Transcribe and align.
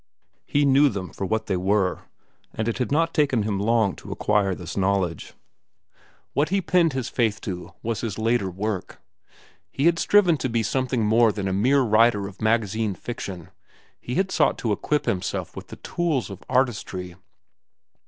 He 0.47 0.65
knew 0.65 0.89
them 0.89 1.13
for 1.13 1.27
what 1.27 1.45
they 1.45 1.55
were, 1.55 2.05
and 2.55 2.67
it 2.67 2.79
had 2.79 2.91
not 2.91 3.13
taken 3.13 3.43
him 3.43 3.59
long 3.59 3.95
to 3.97 4.11
acquire 4.11 4.55
this 4.55 4.75
knowledge. 4.75 5.35
What 6.33 6.49
he 6.49 6.59
pinned 6.59 6.93
his 6.93 7.07
faith 7.07 7.39
to 7.41 7.75
was 7.83 8.01
his 8.01 8.17
later 8.17 8.49
work. 8.49 8.99
He 9.69 9.85
had 9.85 9.99
striven 9.99 10.37
to 10.37 10.49
be 10.49 10.63
something 10.63 11.05
more 11.05 11.31
than 11.31 11.47
a 11.47 11.53
mere 11.53 11.81
writer 11.81 12.27
of 12.27 12.41
magazine 12.41 12.95
fiction. 12.95 13.49
He 13.99 14.15
had 14.15 14.31
sought 14.31 14.57
to 14.57 14.71
equip 14.71 15.05
himself 15.05 15.55
with 15.55 15.67
the 15.67 15.75
tools 15.75 16.31
of 16.31 16.41
artistry. 16.49 17.13